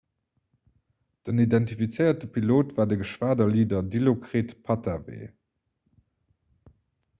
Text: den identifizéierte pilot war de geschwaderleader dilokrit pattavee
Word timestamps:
den 1.27 1.37
identifizéierte 1.37 2.25
pilot 2.25 2.75
war 2.75 2.87
de 2.87 2.97
geschwaderleader 2.97 3.83
dilokrit 3.83 4.57
pattavee 4.63 5.29